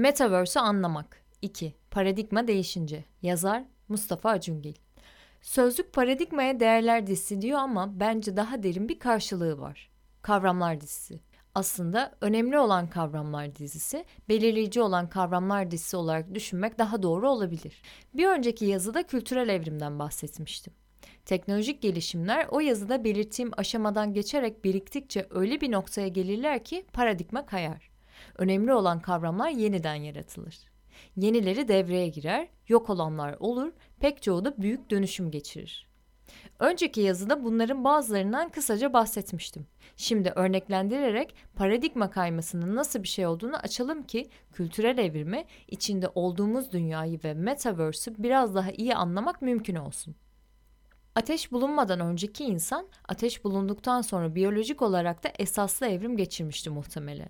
[0.00, 1.24] Metaverse'ü anlamak.
[1.42, 1.74] 2.
[1.90, 3.04] Paradigma değişince.
[3.22, 4.74] Yazar Mustafa Acungil.
[5.42, 9.90] Sözlük paradigmaya değerler dizisi diyor ama bence daha derin bir karşılığı var.
[10.22, 11.20] Kavramlar dizisi.
[11.54, 17.82] Aslında önemli olan kavramlar dizisi, belirleyici olan kavramlar dizisi olarak düşünmek daha doğru olabilir.
[18.14, 20.72] Bir önceki yazıda kültürel evrimden bahsetmiştim.
[21.24, 27.89] Teknolojik gelişimler o yazıda belirttiğim aşamadan geçerek biriktikçe öyle bir noktaya gelirler ki paradigma kayar.
[28.38, 30.58] Önemli olan kavramlar yeniden yaratılır.
[31.16, 35.90] Yenileri devreye girer, yok olanlar olur, pek çoğu da büyük dönüşüm geçirir.
[36.58, 39.66] Önceki yazıda bunların bazılarından kısaca bahsetmiştim.
[39.96, 47.20] Şimdi örneklendirerek paradigma kaymasının nasıl bir şey olduğunu açalım ki kültürel evrimi, içinde olduğumuz dünyayı
[47.24, 50.14] ve metaverse'ü biraz daha iyi anlamak mümkün olsun.
[51.14, 57.28] Ateş bulunmadan önceki insan, ateş bulunduktan sonra biyolojik olarak da esaslı evrim geçirmişti muhtemelen.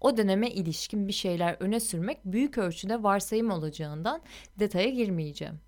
[0.00, 4.22] O döneme ilişkin bir şeyler öne sürmek büyük ölçüde varsayım olacağından
[4.58, 5.60] detaya girmeyeceğim.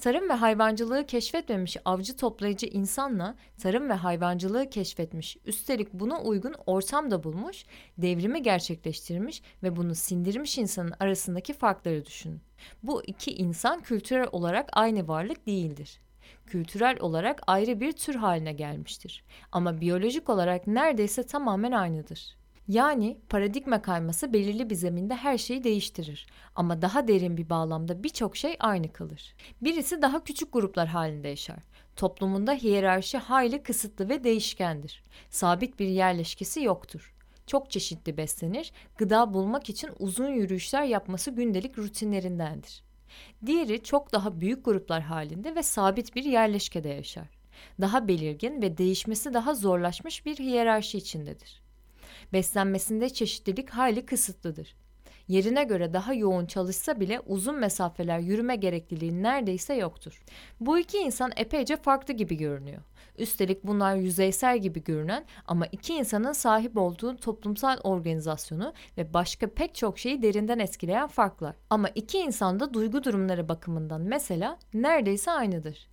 [0.00, 7.10] Tarım ve hayvancılığı keşfetmemiş avcı toplayıcı insanla tarım ve hayvancılığı keşfetmiş, üstelik buna uygun ortam
[7.10, 7.64] da bulmuş,
[7.98, 12.40] devrimi gerçekleştirmiş ve bunu sindirmiş insanın arasındaki farkları düşünün.
[12.82, 16.00] Bu iki insan kültürel olarak aynı varlık değildir.
[16.46, 19.24] Kültürel olarak ayrı bir tür haline gelmiştir.
[19.52, 22.36] Ama biyolojik olarak neredeyse tamamen aynıdır.
[22.68, 28.36] Yani paradigma kayması belirli bir zeminde her şeyi değiştirir ama daha derin bir bağlamda birçok
[28.36, 29.34] şey aynı kalır.
[29.62, 31.58] Birisi daha küçük gruplar halinde yaşar.
[31.96, 35.02] Toplumunda hiyerarşi hayli kısıtlı ve değişkendir.
[35.30, 37.14] Sabit bir yerleşkesi yoktur.
[37.46, 42.82] Çok çeşitli beslenir, gıda bulmak için uzun yürüyüşler yapması gündelik rutinlerindendir.
[43.46, 47.28] Diğeri çok daha büyük gruplar halinde ve sabit bir yerleşkede yaşar.
[47.80, 51.63] Daha belirgin ve değişmesi daha zorlaşmış bir hiyerarşi içindedir.
[52.32, 54.74] Beslenmesinde çeşitlilik hayli kısıtlıdır.
[55.28, 60.22] Yerine göre daha yoğun çalışsa bile uzun mesafeler yürüme gerekliliği neredeyse yoktur.
[60.60, 62.82] Bu iki insan epeyce farklı gibi görünüyor.
[63.18, 69.74] Üstelik bunlar yüzeysel gibi görünen ama iki insanın sahip olduğu toplumsal organizasyonu ve başka pek
[69.74, 71.56] çok şeyi derinden etkileyen farklar.
[71.70, 75.88] Ama iki insan da duygu durumları bakımından mesela neredeyse aynıdır.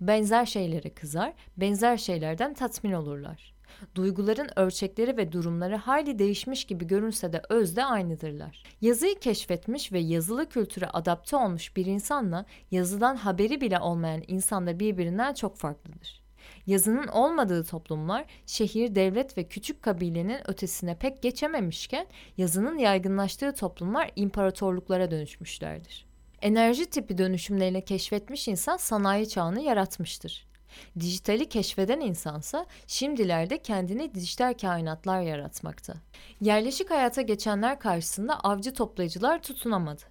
[0.00, 3.53] Benzer şeylere kızar, benzer şeylerden tatmin olurlar.
[3.94, 8.62] Duyguların ölçekleri ve durumları hayli değişmiş gibi görünse de özde aynıdırlar.
[8.80, 14.80] Yazıyı keşfetmiş ve yazılı kültüre adapte olmuş bir insanla yazıdan haberi bile olmayan insan da
[14.80, 16.24] birbirinden çok farklıdır.
[16.66, 22.06] Yazının olmadığı toplumlar şehir, devlet ve küçük kabilenin ötesine pek geçememişken
[22.36, 26.06] yazının yaygınlaştığı toplumlar imparatorluklara dönüşmüşlerdir.
[26.42, 30.53] Enerji tipi dönüşümleriyle keşfetmiş insan sanayi çağını yaratmıştır.
[31.00, 35.94] Dijitali keşfeden insansa şimdilerde kendini dijital kainatlar yaratmakta.
[36.40, 40.02] Yerleşik hayata geçenler karşısında avcı toplayıcılar tutunamadı.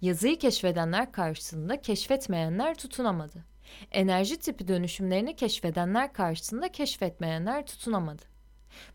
[0.00, 3.44] Yazıyı keşfedenler karşısında keşfetmeyenler tutunamadı.
[3.90, 8.22] Enerji tipi dönüşümlerini keşfedenler karşısında keşfetmeyenler tutunamadı.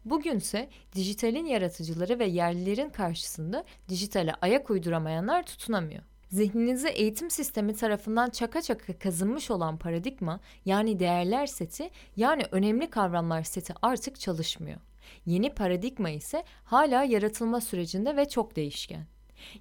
[0.06, 6.04] Bugünse dijitalin yaratıcıları ve yerlilerin karşısında dijitale ayak uyduramayanlar tutunamıyor.
[6.30, 13.44] Zihninize eğitim sistemi tarafından çaka çaka kazınmış olan paradigma yani değerler seti yani önemli kavramlar
[13.44, 14.80] seti artık çalışmıyor.
[15.26, 19.06] Yeni paradigma ise hala yaratılma sürecinde ve çok değişken.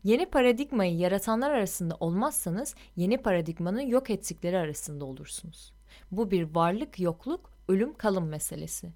[0.04, 5.72] Yeni paradigmayı yaratanlar arasında olmazsanız yeni paradigmanın yok ettikleri arasında olursunuz.
[6.10, 8.92] Bu bir varlık yokluk, ölüm kalım meselesi.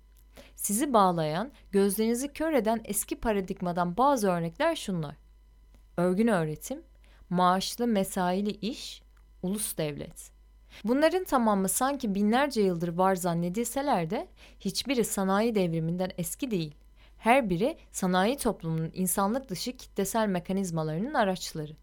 [0.57, 5.17] Sizi bağlayan, gözlerinizi kör eden eski paradigmadan bazı örnekler şunlar.
[5.97, 6.83] Örgün öğretim,
[7.31, 9.03] maaşlı mesaili iş,
[9.43, 10.31] ulus devlet.
[10.85, 14.29] Bunların tamamı sanki binlerce yıldır var zannedilseler de
[14.61, 16.75] hiçbiri sanayi devriminden eski değil.
[17.19, 21.77] Her biri sanayi toplumunun insanlık dışı kitlesel mekanizmalarının araçları.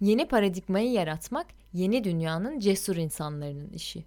[0.00, 4.04] Yeni paradigmayı yaratmak yeni dünyanın cesur insanlarının işi.